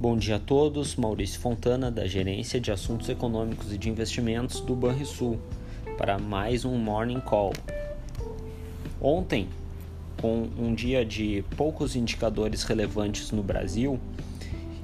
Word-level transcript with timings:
Bom 0.00 0.16
dia 0.16 0.36
a 0.36 0.38
todos, 0.38 0.94
Maurício 0.94 1.40
Fontana, 1.40 1.90
da 1.90 2.06
Gerência 2.06 2.60
de 2.60 2.70
Assuntos 2.70 3.08
Econômicos 3.08 3.72
e 3.72 3.76
de 3.76 3.90
Investimentos 3.90 4.60
do 4.60 4.72
Banrisul, 4.76 5.40
para 5.96 6.16
mais 6.20 6.64
um 6.64 6.78
Morning 6.78 7.18
Call. 7.18 7.52
Ontem, 9.00 9.48
com 10.20 10.48
um 10.56 10.72
dia 10.72 11.04
de 11.04 11.44
poucos 11.56 11.96
indicadores 11.96 12.62
relevantes 12.62 13.32
no 13.32 13.42
Brasil 13.42 13.98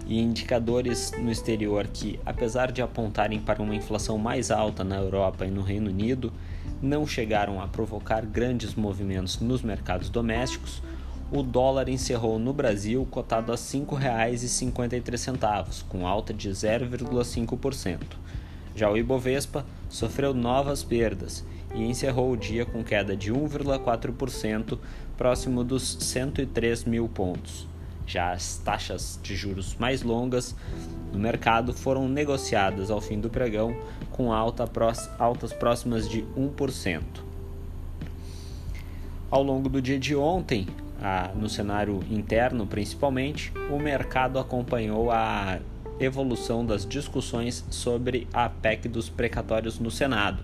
e 0.08 0.20
indicadores 0.20 1.12
no 1.12 1.30
exterior 1.30 1.86
que, 1.86 2.18
apesar 2.26 2.72
de 2.72 2.82
apontarem 2.82 3.38
para 3.38 3.62
uma 3.62 3.76
inflação 3.76 4.18
mais 4.18 4.50
alta 4.50 4.82
na 4.82 4.96
Europa 4.96 5.46
e 5.46 5.50
no 5.50 5.62
Reino 5.62 5.90
Unido, 5.90 6.32
não 6.82 7.06
chegaram 7.06 7.62
a 7.62 7.68
provocar 7.68 8.26
grandes 8.26 8.74
movimentos 8.74 9.38
nos 9.38 9.62
mercados 9.62 10.10
domésticos, 10.10 10.82
o 11.34 11.42
dólar 11.42 11.88
encerrou 11.88 12.38
no 12.38 12.52
Brasil 12.52 13.04
cotado 13.10 13.50
a 13.50 13.56
R$ 13.56 13.60
5,53, 13.60 15.82
com 15.88 16.06
alta 16.06 16.32
de 16.32 16.48
0,5%. 16.48 17.98
Já 18.76 18.88
o 18.88 18.96
Ibovespa 18.96 19.66
sofreu 19.88 20.32
novas 20.32 20.84
perdas 20.84 21.44
e 21.74 21.82
encerrou 21.82 22.30
o 22.30 22.36
dia 22.36 22.64
com 22.64 22.84
queda 22.84 23.16
de 23.16 23.32
1,4%, 23.32 24.78
próximo 25.16 25.64
dos 25.64 25.96
103 26.00 26.84
mil 26.84 27.08
pontos. 27.08 27.66
Já 28.06 28.30
as 28.30 28.58
taxas 28.58 29.18
de 29.20 29.34
juros 29.34 29.74
mais 29.74 30.02
longas 30.02 30.54
no 31.12 31.18
mercado 31.18 31.74
foram 31.74 32.08
negociadas 32.08 32.92
ao 32.92 33.00
fim 33.00 33.18
do 33.18 33.28
pregão 33.28 33.76
com 34.12 34.32
alta, 34.32 34.70
altas 35.18 35.52
próximas 35.52 36.08
de 36.08 36.22
1%. 36.36 37.02
Ao 39.28 39.42
longo 39.42 39.68
do 39.68 39.82
dia 39.82 39.98
de 39.98 40.14
ontem, 40.14 40.68
no 41.34 41.48
cenário 41.48 42.00
interno 42.10 42.66
principalmente, 42.66 43.52
o 43.70 43.78
mercado 43.78 44.38
acompanhou 44.38 45.10
a 45.10 45.58
evolução 46.00 46.64
das 46.64 46.86
discussões 46.86 47.64
sobre 47.70 48.26
a 48.32 48.48
PEC 48.48 48.88
dos 48.88 49.08
precatórios 49.08 49.78
no 49.78 49.90
Senado. 49.90 50.42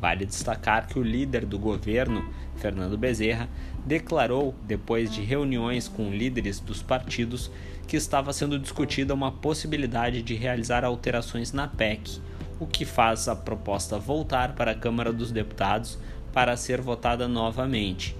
Vale 0.00 0.24
destacar 0.24 0.86
que 0.86 0.98
o 0.98 1.02
líder 1.02 1.44
do 1.44 1.58
governo, 1.58 2.24
Fernando 2.56 2.96
Bezerra, 2.96 3.48
declarou, 3.84 4.54
depois 4.62 5.12
de 5.12 5.22
reuniões 5.22 5.88
com 5.88 6.10
líderes 6.10 6.58
dos 6.58 6.82
partidos, 6.82 7.50
que 7.86 7.96
estava 7.96 8.32
sendo 8.32 8.58
discutida 8.58 9.12
uma 9.12 9.30
possibilidade 9.30 10.22
de 10.22 10.34
realizar 10.34 10.84
alterações 10.84 11.52
na 11.52 11.68
PEC, 11.68 12.20
o 12.58 12.66
que 12.66 12.84
faz 12.84 13.28
a 13.28 13.36
proposta 13.36 13.98
voltar 13.98 14.54
para 14.54 14.72
a 14.72 14.74
Câmara 14.74 15.12
dos 15.12 15.32
Deputados 15.32 15.98
para 16.32 16.56
ser 16.56 16.80
votada 16.80 17.26
novamente. 17.26 18.16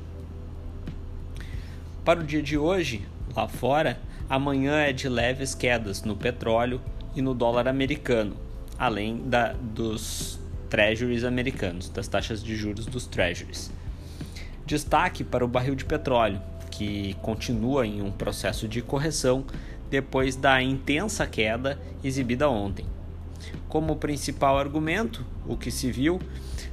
Para 2.10 2.22
o 2.22 2.24
dia 2.24 2.42
de 2.42 2.58
hoje, 2.58 3.06
lá 3.36 3.46
fora, 3.46 3.96
amanhã 4.28 4.80
é 4.80 4.92
de 4.92 5.08
leves 5.08 5.54
quedas 5.54 6.02
no 6.02 6.16
petróleo 6.16 6.80
e 7.14 7.22
no 7.22 7.32
dólar 7.32 7.68
americano, 7.68 8.36
além 8.76 9.28
da, 9.28 9.52
dos 9.52 10.40
treasuries 10.68 11.22
americanos, 11.22 11.88
das 11.88 12.08
taxas 12.08 12.42
de 12.42 12.56
juros 12.56 12.84
dos 12.84 13.06
treasuries. 13.06 13.70
Destaque 14.66 15.22
para 15.22 15.44
o 15.44 15.46
barril 15.46 15.76
de 15.76 15.84
petróleo, 15.84 16.42
que 16.68 17.14
continua 17.22 17.86
em 17.86 18.02
um 18.02 18.10
processo 18.10 18.66
de 18.66 18.82
correção 18.82 19.44
depois 19.88 20.34
da 20.34 20.60
intensa 20.60 21.28
queda 21.28 21.78
exibida 22.02 22.50
ontem. 22.50 22.86
Como 23.70 23.94
principal 23.94 24.58
argumento, 24.58 25.24
o 25.46 25.56
que 25.56 25.70
se 25.70 25.92
viu 25.92 26.20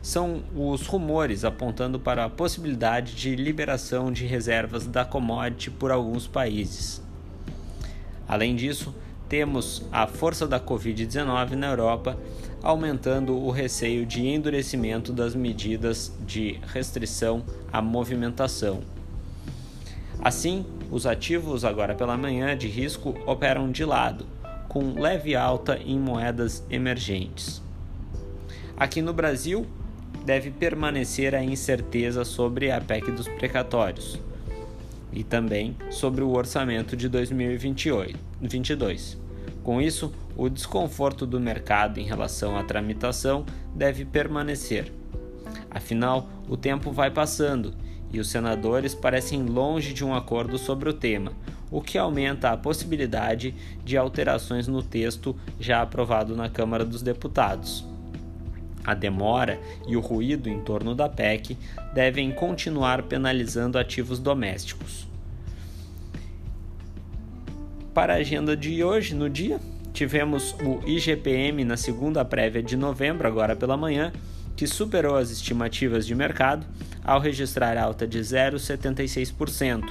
são 0.02 0.42
os 0.56 0.88
rumores 0.88 1.45
apontando 1.45 2.00
para 2.00 2.26
a 2.26 2.30
possibilidade 2.30 3.14
de 3.16 3.36
liberação 3.36 4.12
de 4.12 4.26
reservas 4.26 4.88
da 4.88 5.06
commodity 5.06 5.70
por 5.70 5.92
alguns 5.92 6.25
países. 6.25 7.00
Além 8.28 8.56
disso, 8.56 8.95
temos 9.30 9.85
a 9.91 10.08
força 10.08 10.47
da 10.47 10.59
Covid-19 10.59 11.52
na 11.52 11.68
Europa 11.68 12.18
aumentando 12.63 13.38
o 13.38 13.52
receio 13.52 14.03
de 14.03 14.25
endurecimento 14.25 15.14
das 15.14 15.35
medidas 15.35 16.12
de 16.25 16.59
restrição 16.66 17.46
à 17.72 17.79
movimentação. 17.79 18.81
Assim, 20.19 20.66
os 20.90 21.06
ativos 21.06 21.64
agora 21.64 21.94
pela 21.94 22.18
manhã 22.18 22.58
de 22.58 22.68
risco 22.68 23.14
operam 23.28 23.72
de 23.72 23.85
lado, 23.85 24.25
com 24.67 25.00
leve 25.00 25.35
alta 25.35 25.78
em 25.78 26.00
moedas 26.00 26.66
emergentes. 26.69 27.61
Aqui 28.75 29.01
no 29.01 29.13
Brasil, 29.13 29.66
deve 30.25 30.51
permanecer 30.51 31.33
a 31.33 31.44
incerteza 31.44 32.25
sobre 32.25 32.69
a 32.69 32.81
PEC 32.81 33.11
dos 33.11 33.28
precatórios 33.28 34.19
e 35.13 35.23
também 35.23 35.75
sobre 35.89 36.22
o 36.22 36.31
orçamento 36.31 36.97
de 36.97 37.07
2022. 37.07 39.17
Com 39.63 39.81
isso, 39.81 40.13
o 40.35 40.50
desconforto 40.50 41.25
do 41.25 41.39
mercado 41.39 41.99
em 41.99 42.03
relação 42.03 42.57
à 42.57 42.63
tramitação 42.63 43.45
deve 43.73 44.03
permanecer. 44.05 44.91
Afinal, 45.72 46.29
o 46.47 46.57
tempo 46.57 46.91
vai 46.91 47.09
passando 47.09 47.73
e 48.11 48.19
os 48.19 48.29
senadores 48.29 48.94
parecem 48.94 49.44
longe 49.44 49.94
de 49.94 50.05
um 50.05 50.13
acordo 50.13 50.57
sobre 50.57 50.89
o 50.89 50.94
tema, 50.94 51.31
o 51.69 51.81
que 51.81 51.97
aumenta 51.97 52.51
a 52.51 52.57
possibilidade 52.57 53.53
de 53.83 53.97
alterações 53.97 54.67
no 54.67 54.81
texto 54.81 55.35
já 55.59 55.81
aprovado 55.81 56.35
na 56.35 56.50
Câmara 56.50 56.85
dos 56.85 57.01
Deputados. 57.01 57.85
A 58.83 58.94
demora 58.94 59.59
e 59.85 59.97
o 59.97 60.00
ruído 60.00 60.47
em 60.47 60.61
torno 60.61 60.95
da 60.95 61.09
PEC 61.09 61.57
devem 61.94 62.31
continuar 62.31 63.03
penalizando 63.03 63.78
ativos 63.78 64.17
domésticos. 64.17 65.05
Para 67.94 68.13
a 68.13 68.17
agenda 68.17 68.55
de 68.55 68.84
hoje, 68.84 69.13
no 69.13 69.29
dia, 69.29 69.59
tivemos 69.91 70.55
o 70.61 70.88
IGPM 70.88 71.66
na 71.66 71.75
segunda 71.75 72.23
prévia 72.23 72.61
de 72.61 72.78
novembro, 72.78 73.28
agora 73.28 73.55
pela 73.55 73.75
manhã, 73.75 74.13
que 74.55 74.67
superou 74.67 75.16
as 75.16 75.31
estimativas 75.31 76.05
de 76.05 76.16
mercado 76.16 76.66
ao 77.03 77.19
registrar 77.19 77.78
alta 77.78 78.07
de 78.07 78.19
0,76%, 78.19 79.84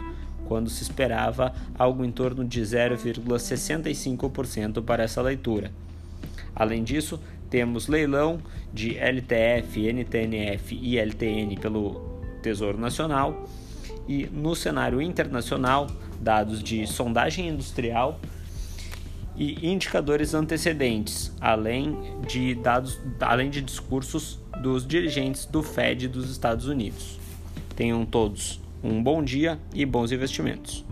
quando 0.47 0.71
se 0.71 0.83
esperava 0.83 1.53
algo 1.79 2.03
em 2.05 2.11
torno 2.11 2.45
de 2.45 2.63
0,65% 2.63 4.83
para 4.83 5.05
essa 5.05 5.21
leitura. 5.21 5.71
Além 6.55 6.83
disso, 6.83 7.21
temos 7.51 7.87
leilão 7.87 8.39
de 8.73 8.97
LTF, 8.97 9.93
NTNF 9.93 10.75
e 10.75 10.99
LTN 10.99 11.55
pelo 11.61 12.01
Tesouro 12.43 12.79
Nacional 12.79 13.47
e 14.09 14.25
no 14.27 14.55
cenário 14.55 15.03
internacional, 15.03 15.87
dados 16.21 16.63
de 16.63 16.87
sondagem 16.87 17.49
industrial 17.49 18.21
e 19.37 19.69
indicadores 19.69 20.33
antecedentes, 20.33 21.33
além 21.41 21.99
de 22.27 22.55
dados, 22.55 22.99
além 23.21 23.51
de 23.51 23.61
discursos 23.61 24.39
dos 24.63 24.87
dirigentes 24.87 25.45
do 25.45 25.63
Fed 25.63 26.09
dos 26.09 26.31
Estados 26.31 26.67
Unidos. 26.67 27.19
Tenham 27.75 28.07
todos 28.07 28.61
um 28.87 29.03
bom 29.03 29.23
dia 29.23 29.59
e 29.75 29.85
bons 29.85 30.13
investimentos. 30.13 30.85